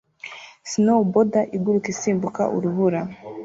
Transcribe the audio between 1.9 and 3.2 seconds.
isimbuka urubura